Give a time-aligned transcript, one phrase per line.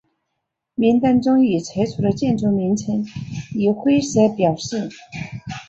[0.73, 3.05] 名单中已拆除的建筑名称
[3.53, 4.89] 以灰色表示。